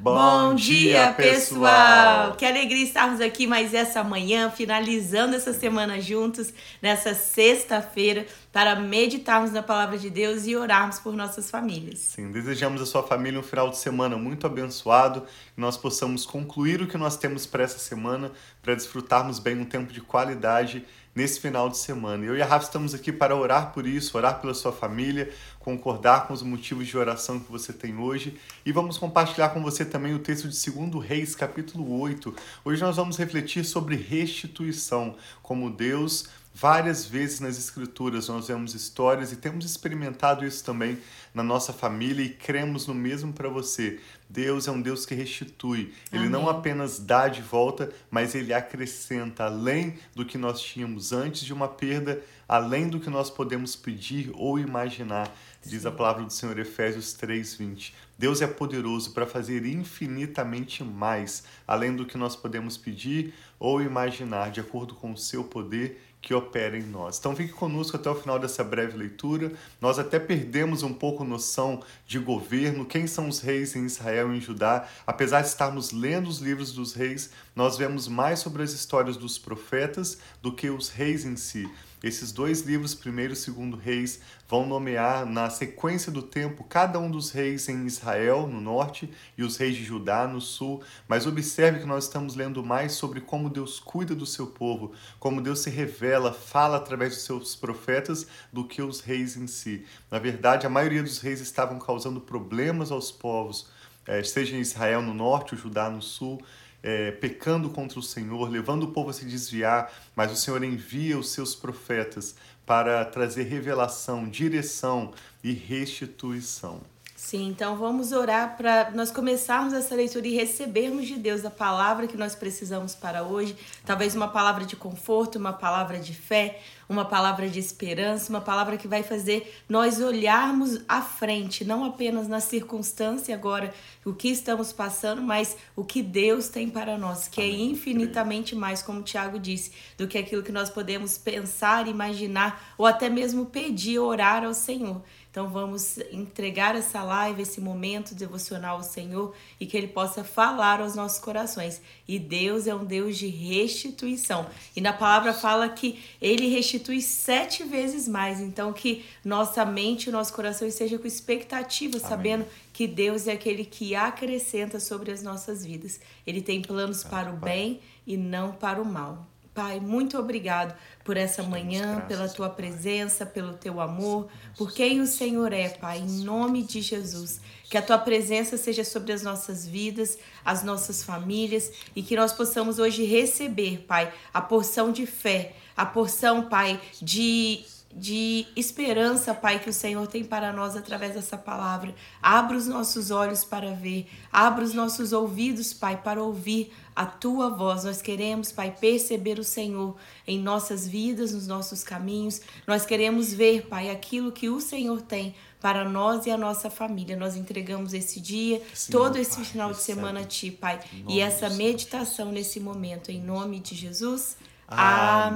[0.00, 2.34] Bom, dia, pessoal!
[2.34, 9.52] Que alegria estarmos aqui mais essa manhã, finalizando essa semana juntos, nessa sexta-feira, para meditarmos
[9.52, 11.98] na palavra de Deus e orarmos por nossas famílias.
[11.98, 15.20] Sim, desejamos a sua família um final de semana muito abençoado,
[15.54, 18.32] que nós possamos concluir o que nós temos para essa semana,
[18.62, 20.82] para desfrutarmos bem um tempo de qualidade
[21.20, 22.24] nesse final de semana.
[22.24, 26.26] Eu e a Rafa estamos aqui para orar por isso, orar pela sua família, concordar
[26.26, 30.14] com os motivos de oração que você tem hoje e vamos compartilhar com você também
[30.14, 32.34] o texto de 2 Reis, capítulo 8.
[32.64, 39.32] Hoje nós vamos refletir sobre restituição, como Deus Várias vezes nas Escrituras nós vemos histórias
[39.32, 40.98] e temos experimentado isso também
[41.32, 44.00] na nossa família e cremos no mesmo para você.
[44.28, 45.94] Deus é um Deus que restitui.
[46.12, 51.42] Ele não apenas dá de volta, mas ele acrescenta além do que nós tínhamos antes
[51.42, 55.32] de uma perda, além do que nós podemos pedir ou imaginar.
[55.62, 57.92] Diz a palavra do Senhor Efésios 3:20.
[58.18, 64.50] Deus é poderoso para fazer infinitamente mais, além do que nós podemos pedir ou imaginar,
[64.50, 67.18] de acordo com o seu poder que opera em nós.
[67.18, 69.52] Então fique conosco até o final dessa breve leitura.
[69.80, 74.38] Nós até perdemos um pouco noção de governo, quem são os reis em Israel e
[74.38, 74.88] em Judá.
[75.06, 79.38] Apesar de estarmos lendo os livros dos reis, nós vemos mais sobre as histórias dos
[79.38, 81.68] profetas do que os reis em si.
[82.02, 87.10] Esses dois livros, primeiro e segundo reis, vão nomear na sequência do tempo cada um
[87.10, 90.82] dos reis em Israel, no norte, e os reis de Judá, no sul.
[91.06, 95.42] Mas observe que nós estamos lendo mais sobre como Deus cuida do seu povo, como
[95.42, 99.84] Deus se revela, fala através dos seus profetas, do que os reis em si.
[100.10, 103.68] Na verdade, a maioria dos reis estavam causando problemas aos povos,
[104.06, 106.40] eh, seja em Israel no norte, o Judá no sul
[106.82, 111.18] é, pecando contra o Senhor, levando o povo a se desviar, mas o Senhor envia
[111.18, 116.80] os seus profetas para trazer revelação, direção e restituição.
[117.20, 122.06] Sim, então vamos orar para nós começarmos essa leitura e recebermos de Deus a palavra
[122.06, 123.54] que nós precisamos para hoje.
[123.84, 128.76] Talvez uma palavra de conforto, uma palavra de fé, uma palavra de esperança, uma palavra
[128.76, 133.72] que vai fazer nós olharmos à frente, não apenas na circunstância agora,
[134.04, 137.60] o que estamos passando, mas o que Deus tem para nós, que é Amém.
[137.60, 142.74] é infinitamente mais, como o Tiago disse, do que aquilo que nós podemos pensar, imaginar
[142.76, 145.00] ou até mesmo pedir, orar ao Senhor.
[145.30, 150.80] Então vamos entregar essa live, esse momento devocional ao Senhor e que Ele possa falar
[150.80, 151.80] aos nossos corações.
[152.08, 154.46] E Deus é um Deus de restituição.
[154.74, 158.40] E na palavra fala que Ele restitui sete vezes mais.
[158.40, 162.08] Então que nossa mente e nosso coração esteja com expectativa, Amém.
[162.08, 166.00] sabendo que Deus é aquele que acrescenta sobre as nossas vidas.
[166.26, 169.28] Ele tem planos para o bem e não para o mal.
[169.52, 175.06] Pai, muito obrigado por essa manhã, pela tua presença, pelo teu amor, por quem o
[175.06, 177.40] Senhor é, Pai, em nome de Jesus.
[177.64, 182.32] Que a tua presença seja sobre as nossas vidas, as nossas famílias e que nós
[182.32, 189.58] possamos hoje receber, Pai, a porção de fé, a porção, Pai, de de esperança, Pai,
[189.58, 191.92] que o Senhor tem para nós através dessa palavra.
[192.22, 197.50] Abra os nossos olhos para ver, abra os nossos ouvidos, Pai, para ouvir a tua
[197.50, 197.82] voz.
[197.82, 202.40] Nós queremos, Pai, perceber o Senhor em nossas vidas, nos nossos caminhos.
[202.66, 207.16] Nós queremos ver, Pai, aquilo que o Senhor tem para nós e a nossa família.
[207.16, 211.20] Nós entregamos esse dia, Sim, todo esse pai, final de semana a Ti, Pai, e
[211.20, 213.10] essa meditação nesse momento.
[213.10, 214.36] Em nome de Jesus.
[214.68, 215.32] Amém.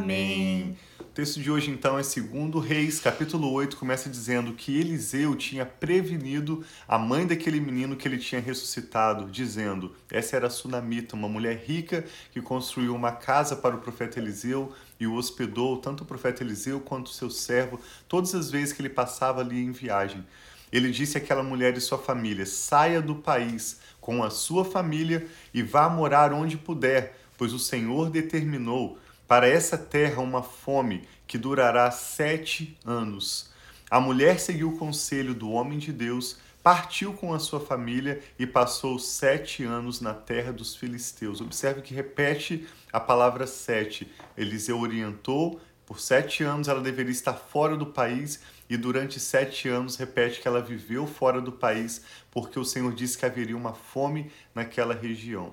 [0.70, 0.76] Amém.
[1.14, 6.64] Texto de hoje, então, é 2 Reis, capítulo 8, começa dizendo que Eliseu tinha prevenido
[6.88, 11.62] a mãe daquele menino que ele tinha ressuscitado, dizendo: Essa era a Sunamita, uma mulher
[11.64, 16.42] rica que construiu uma casa para o profeta Eliseu e o hospedou, tanto o profeta
[16.42, 20.26] Eliseu quanto seu servo, todas as vezes que ele passava ali em viagem.
[20.72, 25.62] Ele disse àquela mulher e sua família: Saia do país com a sua família e
[25.62, 31.90] vá morar onde puder, pois o Senhor determinou para essa terra uma fome que durará
[31.90, 33.50] sete anos.
[33.90, 38.46] A mulher seguiu o conselho do homem de Deus, partiu com a sua família e
[38.46, 41.40] passou sete anos na terra dos filisteus.
[41.40, 44.10] Observe que repete a palavra sete.
[44.36, 48.40] Eliseu orientou, por sete anos ela deveria estar fora do país
[48.70, 53.18] e durante sete anos repete que ela viveu fora do país porque o Senhor disse
[53.18, 55.52] que haveria uma fome naquela região.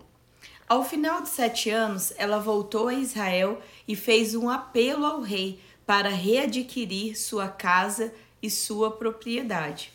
[0.72, 5.60] Ao final de sete anos, ela voltou a Israel e fez um apelo ao rei
[5.86, 9.92] para readquirir sua casa e sua propriedade.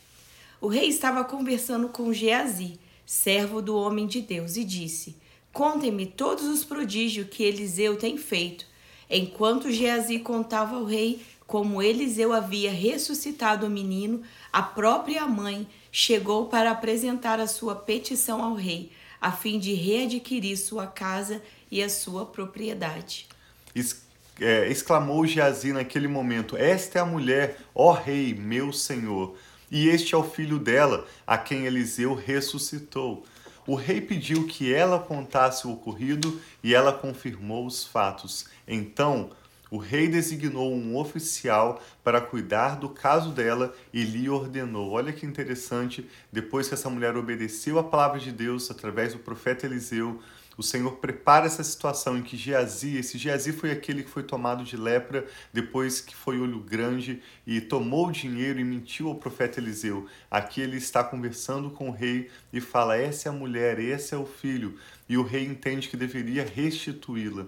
[0.61, 5.17] O rei estava conversando com Geazi, servo do homem de Deus, e disse:
[5.51, 8.67] Contem-me todos os prodígios que Eliseu tem feito.
[9.09, 16.49] Enquanto Geazi contava ao rei como Eliseu havia ressuscitado o menino, a própria mãe chegou
[16.49, 18.93] para apresentar a sua petição ao rei.
[19.21, 23.27] A fim de readquirir sua casa e a sua propriedade.
[23.75, 24.03] Es,
[24.41, 29.37] é, exclamou Geazi naquele momento: Esta é a mulher, ó rei, meu senhor.
[29.71, 33.25] E este é o filho dela, a quem Eliseu ressuscitou.
[33.67, 38.47] O rei pediu que ela contasse o ocorrido e ela confirmou os fatos.
[38.67, 39.31] Então
[39.71, 44.93] o rei designou um oficial para cuidar do caso dela e lhe ordenou.
[44.93, 49.67] Olha que interessante, depois que essa mulher obedeceu a palavra de Deus através do profeta
[49.67, 50.21] Eliseu,
[50.57, 54.65] o Senhor prepara essa situação em que Geazi, esse Geazi foi aquele que foi tomado
[54.65, 60.07] de lepra depois que foi olho grande e tomou dinheiro e mentiu ao profeta Eliseu.
[60.31, 64.17] Aqui ele está conversando com o rei e fala: Essa é a mulher, esse é
[64.17, 64.79] o filho.
[65.07, 67.47] E o rei entende que deveria restituí-la.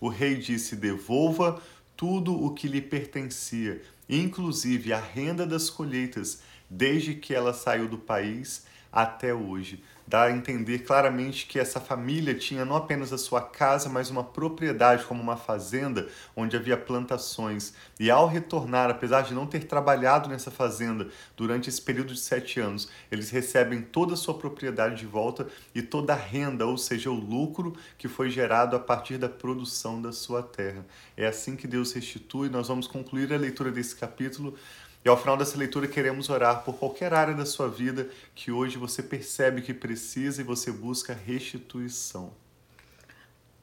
[0.00, 1.62] O rei disse: Devolva
[1.96, 7.98] tudo o que lhe pertencia, inclusive a renda das colheitas, desde que ela saiu do
[7.98, 13.40] país até hoje dá a entender claramente que essa família tinha não apenas a sua
[13.40, 17.72] casa, mas uma propriedade como uma fazenda onde havia plantações.
[17.98, 21.06] E ao retornar, apesar de não ter trabalhado nessa fazenda
[21.36, 25.80] durante esse período de sete anos, eles recebem toda a sua propriedade de volta e
[25.80, 30.10] toda a renda, ou seja, o lucro que foi gerado a partir da produção da
[30.10, 30.84] sua terra.
[31.16, 32.48] É assim que Deus restitui.
[32.48, 34.56] Nós vamos concluir a leitura desse capítulo
[35.04, 38.76] e ao final dessa leitura, queremos orar por qualquer área da sua vida que hoje
[38.76, 42.32] você percebe que precisa e você busca restituição.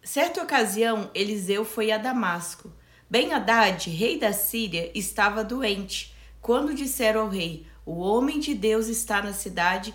[0.03, 2.71] Certa ocasião, Eliseu foi a Damasco.
[3.09, 6.15] Ben Haddad, rei da Síria, estava doente.
[6.41, 9.93] Quando disseram ao rei: O homem de Deus está na cidade,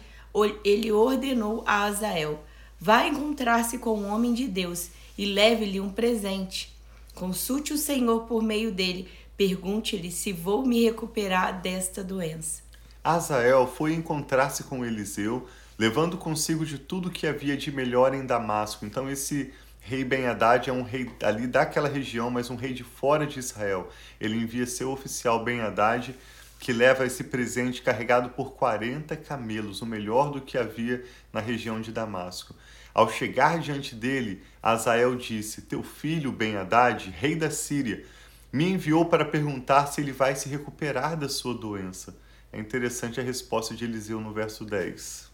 [0.65, 2.45] ele ordenou a Azael:
[2.79, 6.73] Vá encontrar-se com o homem de Deus e leve-lhe um presente.
[7.15, 12.63] Consulte o Senhor por meio dele Pergunte-lhe se vou me recuperar desta doença.
[13.03, 15.49] Azael foi encontrar-se com Eliseu,
[15.79, 18.87] levando consigo de tudo que havia de melhor em Damasco.
[18.87, 22.85] Então esse rei Ben Haddad é um rei ali daquela região, mas um rei de
[22.85, 23.89] fora de Israel.
[24.21, 26.15] Ele envia seu oficial Ben Haddad,
[26.61, 31.81] que leva esse presente carregado por 40 camelos, o melhor do que havia na região
[31.81, 32.55] de Damasco.
[32.95, 38.05] Ao chegar diante dele, Azael disse: Teu filho Ben Haddad, rei da Síria,
[38.53, 42.15] me enviou para perguntar se ele vai se recuperar da sua doença.
[42.53, 45.31] É interessante a resposta de Eliseu no verso 10.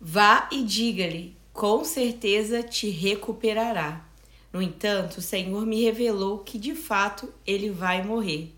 [0.00, 4.04] Vá e diga-lhe, com certeza te recuperará.
[4.52, 8.52] No entanto, o Senhor me revelou que de fato ele vai morrer.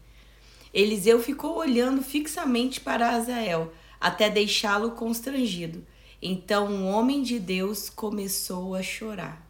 [0.72, 5.84] Eliseu ficou olhando fixamente para Azael, até deixá-lo constrangido.
[6.20, 9.46] Então um homem de Deus começou a chorar.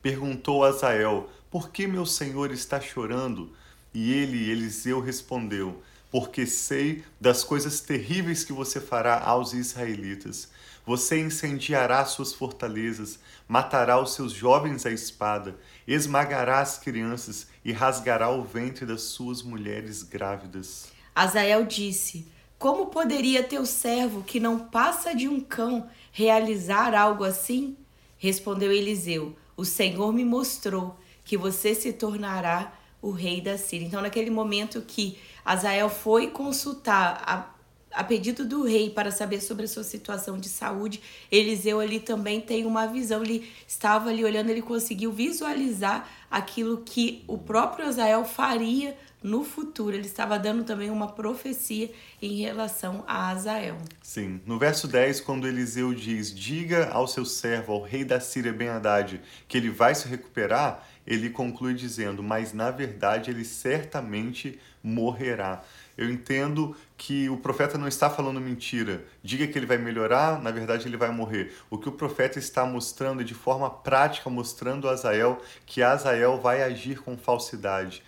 [0.00, 3.52] Perguntou a Azael: por que meu senhor está chorando?
[3.94, 10.48] E ele, Eliseu, respondeu: Porque sei das coisas terríveis que você fará aos israelitas.
[10.84, 15.54] Você incendiará suas fortalezas, matará os seus jovens à espada,
[15.86, 20.86] esmagará as crianças e rasgará o ventre das suas mulheres grávidas.
[21.14, 22.26] Azael disse:
[22.58, 27.76] Como poderia teu servo, que não passa de um cão, realizar algo assim?
[28.16, 30.98] Respondeu Eliseu: O Senhor me mostrou
[31.28, 32.72] que você se tornará
[33.02, 33.86] o rei da Síria.
[33.86, 39.66] Então, naquele momento que Azael foi consultar a, a pedido do rei para saber sobre
[39.66, 43.22] a sua situação de saúde, Eliseu ali também tem uma visão.
[43.22, 49.94] Ele estava ali olhando, ele conseguiu visualizar aquilo que o próprio Azael faria no futuro.
[49.94, 53.78] Ele estava dando também uma profecia em relação a Azael.
[54.02, 54.40] Sim.
[54.46, 58.68] No verso 10, quando Eliseu diz: Diga ao seu servo, ao rei da Síria Ben
[58.68, 65.62] Haddad, que ele vai se recuperar, ele conclui dizendo: Mas na verdade ele certamente morrerá.
[65.96, 69.04] Eu entendo que o profeta não está falando mentira.
[69.20, 71.52] Diga que ele vai melhorar, na verdade ele vai morrer.
[71.68, 76.62] O que o profeta está mostrando de forma prática, mostrando a Azael que Azael vai
[76.62, 78.04] agir com falsidade.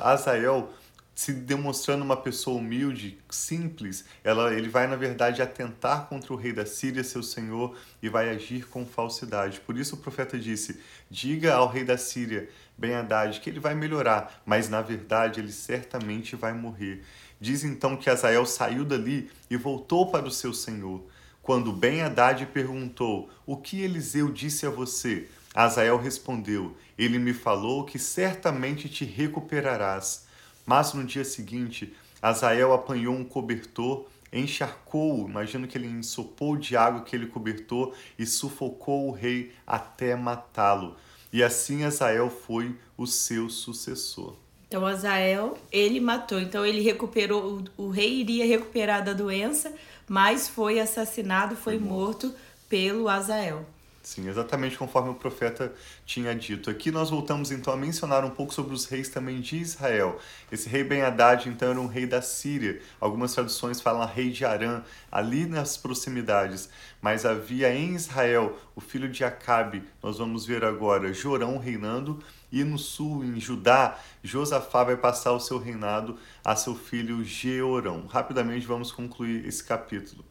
[0.00, 0.72] Azael
[1.20, 6.50] se demonstrando uma pessoa humilde, simples, ela, ele vai, na verdade, atentar contra o rei
[6.50, 9.60] da Síria, seu senhor, e vai agir com falsidade.
[9.60, 12.48] Por isso o profeta disse: Diga ao rei da Síria,
[12.78, 17.04] Ben Haddad, que ele vai melhorar, mas na verdade ele certamente vai morrer.
[17.38, 21.04] Diz então que Azael saiu dali e voltou para o seu senhor.
[21.42, 25.28] Quando Ben Haddad perguntou: O que Eliseu disse a você?
[25.54, 30.26] Azael respondeu: Ele me falou que certamente te recuperarás.
[30.64, 31.92] Mas no dia seguinte,
[32.22, 39.08] Azael apanhou um cobertor, encharcou, imagino que ele ensopou de água aquele cobertor e sufocou
[39.08, 40.96] o rei até matá-lo.
[41.32, 44.36] E assim Azael foi o seu sucessor.
[44.68, 46.40] Então Azael, ele matou.
[46.40, 49.72] Então ele recuperou, o, o rei iria recuperar da doença,
[50.08, 52.28] mas foi assassinado, foi, foi morto.
[52.28, 52.38] morto
[52.68, 53.66] pelo Azael.
[54.02, 55.74] Sim, exatamente conforme o profeta
[56.06, 56.70] tinha dito.
[56.70, 60.18] Aqui nós voltamos então a mencionar um pouco sobre os reis também de Israel.
[60.50, 62.80] Esse rei Ben Haddad então era um rei da Síria.
[62.98, 66.70] Algumas traduções falam rei de Arã, ali nas proximidades.
[67.02, 72.64] Mas havia em Israel o filho de Acabe, nós vamos ver agora, Jorão reinando, e
[72.64, 78.06] no sul, em Judá, Josafá vai passar o seu reinado a seu filho Jeorão.
[78.06, 80.24] Rapidamente vamos concluir esse capítulo.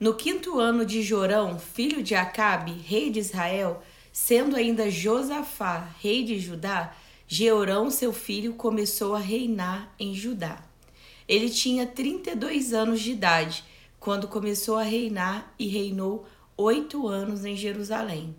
[0.00, 6.22] No quinto ano de Jorão, filho de Acabe, rei de Israel, sendo ainda Josafá, rei
[6.22, 6.94] de Judá,
[7.26, 10.62] Jeorão, seu filho, começou a reinar em Judá.
[11.26, 13.64] Ele tinha 32 anos de idade
[13.98, 16.24] quando começou a reinar e reinou
[16.56, 18.36] oito anos em Jerusalém.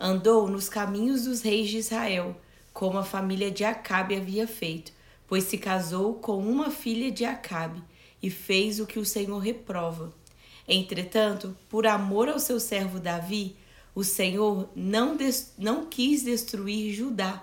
[0.00, 2.40] Andou nos caminhos dos reis de Israel,
[2.72, 4.92] como a família de Acabe havia feito,
[5.28, 7.82] pois se casou com uma filha de Acabe
[8.22, 10.10] e fez o que o Senhor reprova
[10.68, 13.56] Entretanto, por amor ao seu servo Davi,
[13.94, 15.16] o Senhor não,
[15.56, 17.42] não quis destruir Judá.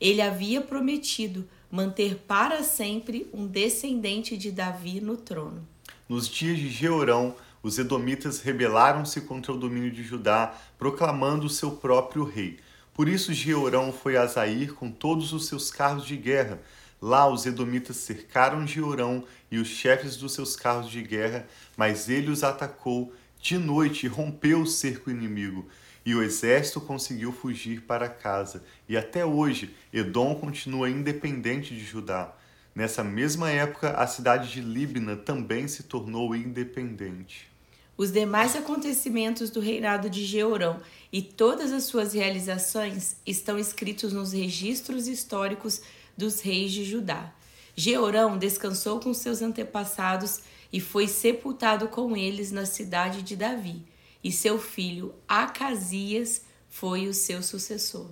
[0.00, 5.66] Ele havia prometido manter para sempre um descendente de Davi no trono.
[6.08, 11.72] Nos dias de Jeorão, os edomitas rebelaram-se contra o domínio de Judá, proclamando o seu
[11.72, 12.58] próprio rei.
[12.94, 16.60] Por isso Jeorão foi a Zair com todos os seus carros de guerra,
[17.00, 22.30] Lá os edomitas cercaram Jeorão e os chefes dos seus carros de guerra, mas ele
[22.30, 25.66] os atacou de noite e rompeu o cerco inimigo.
[26.04, 28.62] E o exército conseguiu fugir para casa.
[28.88, 32.34] E até hoje, Edom continua independente de Judá.
[32.74, 37.50] Nessa mesma época, a cidade de Líbina também se tornou independente.
[37.96, 40.80] Os demais acontecimentos do reinado de Jeorão
[41.12, 45.82] e todas as suas realizações estão escritos nos registros históricos
[46.20, 47.32] dos reis de Judá.
[47.74, 53.82] Jeorão descansou com seus antepassados e foi sepultado com eles na cidade de Davi,
[54.22, 58.10] e seu filho Acasias foi o seu sucessor.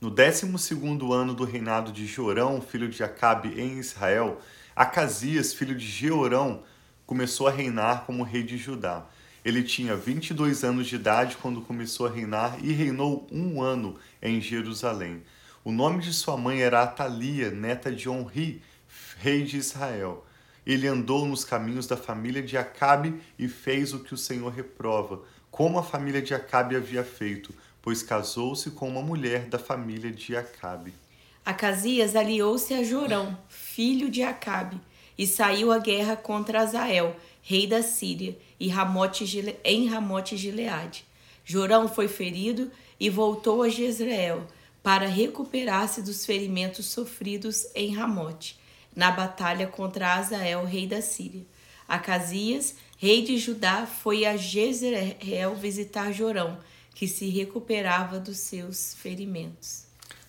[0.00, 0.46] No 12
[1.12, 4.40] ano do reinado de Jorão, filho de Acabe em Israel,
[4.74, 6.64] Acasias, filho de Jeorão,
[7.06, 9.06] começou a reinar como rei de Judá.
[9.44, 14.40] Ele tinha 22 anos de idade quando começou a reinar e reinou um ano em
[14.40, 15.22] Jerusalém.
[15.64, 18.60] O nome de sua mãe era Atalia, neta de Onri,
[19.16, 20.22] rei de Israel.
[20.66, 25.22] Ele andou nos caminhos da família de Acabe e fez o que o Senhor reprova,
[25.50, 30.36] como a família de Acabe havia feito, pois casou-se com uma mulher da família de
[30.36, 30.92] Acabe.
[31.42, 34.78] Acasias aliou-se a Jorão, filho de Acabe,
[35.16, 39.24] e saiu à guerra contra Azael, rei da Síria, em Ramote
[40.36, 41.06] Gileade.
[41.42, 44.46] Jorão foi ferido e voltou a Jezreel
[44.84, 48.60] para recuperar-se dos ferimentos sofridos em Ramote,
[48.94, 51.46] na batalha contra Azael, rei da Síria.
[51.88, 56.58] Acasias, rei de Judá, foi a Jezreel visitar Jorão,
[56.94, 59.86] que se recuperava dos seus ferimentos.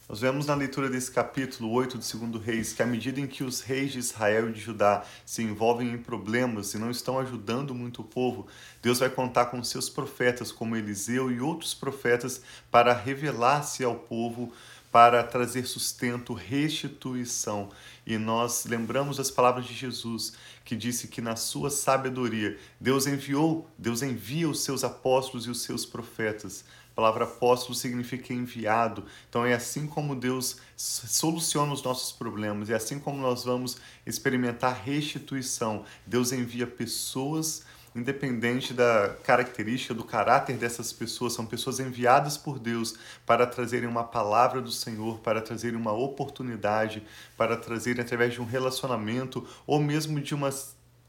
[0.07, 3.43] Nós vemos na leitura desse capítulo 8 do segundo Reis que à medida em que
[3.43, 7.73] os reis de Israel e de Judá se envolvem em problemas e não estão ajudando
[7.73, 8.45] muito o povo,
[8.83, 14.53] Deus vai contar com seus profetas como Eliseu e outros profetas para revelar-se ao povo,
[14.91, 17.71] para trazer sustento, restituição.
[18.05, 20.33] E nós lembramos as palavras de Jesus,
[20.63, 25.63] que disse que na sua sabedoria Deus enviou, Deus envia os seus apóstolos e os
[25.63, 26.63] seus profetas
[26.95, 29.03] a palavra apóstolo significa enviado.
[29.29, 33.75] Então é assim como Deus soluciona os nossos problemas, é assim como nós vamos
[34.05, 35.83] experimentar restituição.
[36.07, 42.95] Deus envia pessoas independente da característica, do caráter dessas pessoas, são pessoas enviadas por Deus
[43.25, 47.01] para trazerem uma palavra do Senhor, para trazerem uma oportunidade,
[47.37, 50.51] para trazerem através de um relacionamento ou mesmo de uma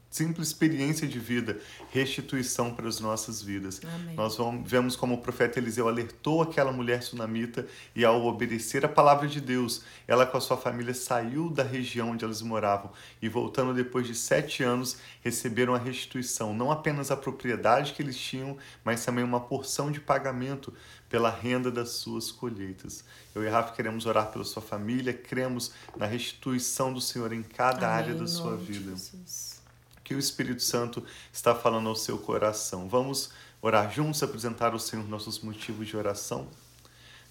[0.09, 1.59] simples experiência de vida,
[1.91, 3.81] restituição para as nossas vidas.
[3.83, 4.15] Amém.
[4.15, 8.89] Nós vamos, vemos como o profeta Eliseu alertou aquela mulher sunamita e ao obedecer a
[8.89, 13.27] palavra de Deus, ela com a sua família saiu da região onde elas moravam e
[13.27, 18.57] voltando depois de sete anos receberam a restituição, não apenas a propriedade que eles tinham,
[18.83, 20.73] mas também uma porção de pagamento
[21.09, 23.03] pela renda das suas colheitas.
[23.35, 27.87] Eu e Rafa queremos orar pela sua família, cremos na restituição do Senhor em cada
[27.87, 28.91] Amém, área da sua vida.
[28.91, 29.56] Jesus
[30.07, 32.87] que o Espírito Santo está falando ao seu coração.
[32.87, 33.29] Vamos
[33.61, 36.47] orar juntos, apresentar ao Senhor nossos motivos de oração.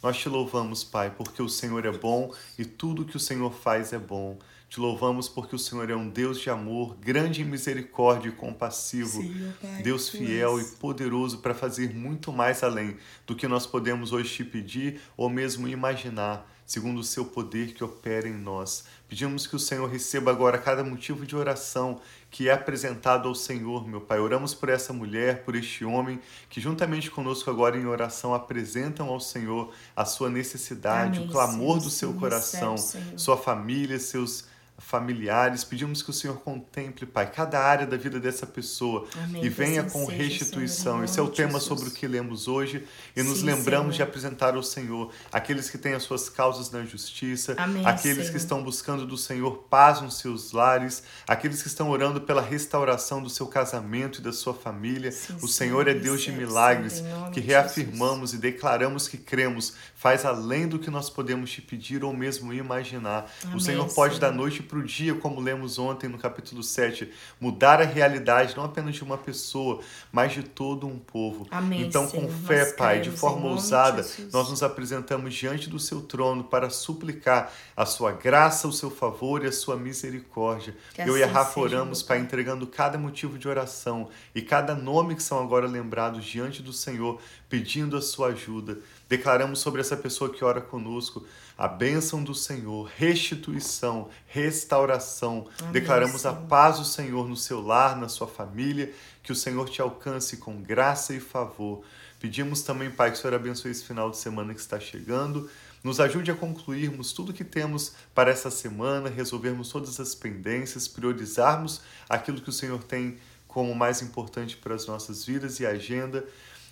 [0.02, 3.94] Nós te louvamos, Pai, porque o Senhor é bom e tudo que o Senhor faz
[3.94, 4.38] é bom.
[4.68, 9.22] Te louvamos porque o Senhor é um Deus de amor, grande em misericórdia e compassivo,
[9.22, 14.34] pai, Deus fiel e poderoso para fazer muito mais além do que nós podemos hoje
[14.34, 18.84] te pedir ou mesmo imaginar segundo o seu poder que opera em nós.
[19.08, 23.86] Pedimos que o Senhor receba agora cada motivo de oração que é apresentado ao Senhor,
[23.86, 24.18] meu Pai.
[24.18, 26.20] Oramos por essa mulher, por este homem,
[26.50, 31.78] que juntamente conosco agora em oração apresentam ao Senhor a sua necessidade, Amém, o clamor
[31.78, 34.44] Senhor, do seu coração, recebe, sua família, seus
[34.78, 35.64] familiares.
[35.64, 39.44] Pedimos que o Senhor contemple, Pai, cada área da vida dessa pessoa Amém.
[39.44, 40.94] e venha assim com restituição.
[40.94, 41.64] Senhor, Esse é o tema Jesus.
[41.64, 42.84] sobre o que lemos hoje
[43.16, 43.96] e nos Sim, lembramos Senhor.
[43.96, 48.30] de apresentar ao Senhor aqueles que têm as suas causas na justiça, Amém, aqueles Senhor.
[48.32, 53.22] que estão buscando do Senhor paz nos seus lares, aqueles que estão orando pela restauração
[53.22, 55.10] do seu casamento e da sua família.
[55.10, 57.02] Sim, o Senhor é Deus de milagres
[57.32, 62.12] que reafirmamos e declaramos que cremos, faz além do que nós podemos te pedir ou
[62.12, 63.30] mesmo imaginar.
[63.44, 67.10] Amém, o Senhor pode da noite para o dia, como lemos ontem no capítulo 7,
[67.40, 69.80] mudar a realidade não apenas de uma pessoa,
[70.12, 71.46] mas de todo um povo.
[71.50, 76.02] Amém, então, Senhor, com fé, Pai, de forma ousada, nós nos apresentamos diante do seu
[76.02, 80.74] trono para suplicar a sua graça, o seu favor e a sua misericórdia.
[80.94, 84.74] Que Eu assim e a Rafa oramos, Pai, entregando cada motivo de oração e cada
[84.74, 88.78] nome que são agora lembrados diante do Senhor, pedindo a sua ajuda.
[89.08, 91.26] Declaramos sobre essa pessoa que ora conosco
[91.56, 95.48] a bênção do Senhor, restituição, restauração.
[95.60, 96.34] Amém, Declaramos Senhor.
[96.34, 100.36] a paz do Senhor no seu lar, na sua família, que o Senhor te alcance
[100.36, 101.82] com graça e favor.
[102.20, 105.48] Pedimos também, Pai, que o Senhor abençoe esse final de semana que está chegando.
[105.82, 111.80] Nos ajude a concluirmos tudo que temos para essa semana, resolvermos todas as pendências, priorizarmos
[112.08, 116.24] aquilo que o Senhor tem como mais importante para as nossas vidas e agenda.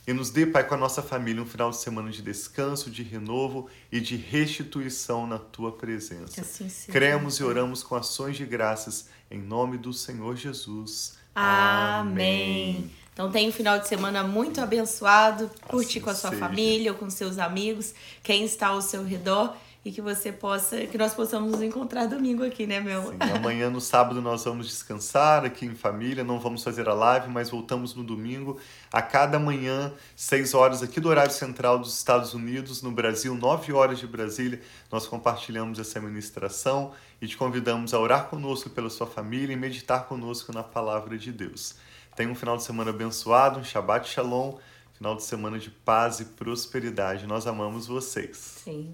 [0.06, 3.02] E nos dê, Pai, com a nossa família um final de semana de descanso, de
[3.02, 6.42] renovo e de restituição na tua presença.
[6.42, 11.16] Assim seja, Cremos e oramos com ações de graças em nome do Senhor Jesus.
[11.34, 12.76] Amém.
[12.76, 12.90] Amém.
[13.14, 15.50] Então tenha um final de semana muito abençoado.
[15.68, 16.40] Curte assim com a sua seja.
[16.40, 20.96] família ou com seus amigos, quem está ao seu redor e que você possa, que
[20.96, 23.10] nós possamos nos encontrar domingo aqui, né, meu?
[23.10, 27.28] Sim, amanhã no sábado nós vamos descansar aqui em família, não vamos fazer a live,
[27.28, 28.58] mas voltamos no domingo
[28.90, 33.72] a cada manhã, 6 horas aqui do horário central dos Estados Unidos, no Brasil, 9
[33.74, 39.06] horas de Brasília, nós compartilhamos essa ministração e te convidamos a orar conosco pela sua
[39.06, 41.74] família e meditar conosco na palavra de Deus.
[42.16, 44.54] Tenha um final de semana abençoado, um Shabbat Shalom,
[44.96, 47.26] final de semana de paz e prosperidade.
[47.26, 48.62] Nós amamos vocês.
[48.64, 48.92] Sim.